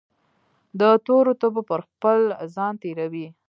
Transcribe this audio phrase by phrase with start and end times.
[0.79, 2.19] دتورو تبو پرخپل
[2.55, 3.27] ځان تیروي